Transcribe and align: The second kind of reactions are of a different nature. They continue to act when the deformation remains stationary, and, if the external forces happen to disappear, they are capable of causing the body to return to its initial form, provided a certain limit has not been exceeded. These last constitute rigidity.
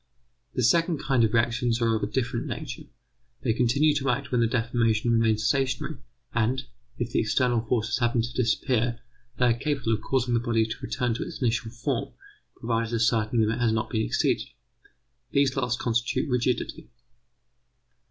The 0.55 0.63
second 0.63 0.97
kind 0.97 1.23
of 1.23 1.31
reactions 1.31 1.79
are 1.79 1.95
of 1.95 2.01
a 2.01 2.07
different 2.07 2.47
nature. 2.47 2.85
They 3.43 3.53
continue 3.53 3.93
to 3.97 4.09
act 4.09 4.31
when 4.31 4.41
the 4.41 4.47
deformation 4.47 5.11
remains 5.11 5.43
stationary, 5.43 5.97
and, 6.33 6.63
if 6.97 7.11
the 7.11 7.19
external 7.19 7.61
forces 7.61 7.99
happen 7.99 8.23
to 8.23 8.33
disappear, 8.33 8.99
they 9.37 9.45
are 9.45 9.53
capable 9.53 9.93
of 9.93 10.01
causing 10.01 10.33
the 10.33 10.39
body 10.39 10.65
to 10.65 10.79
return 10.81 11.13
to 11.13 11.23
its 11.23 11.39
initial 11.39 11.69
form, 11.69 12.13
provided 12.55 12.95
a 12.95 12.99
certain 12.99 13.41
limit 13.41 13.59
has 13.59 13.73
not 13.73 13.91
been 13.91 14.01
exceeded. 14.03 14.47
These 15.33 15.55
last 15.55 15.77
constitute 15.77 16.27
rigidity. 16.27 16.89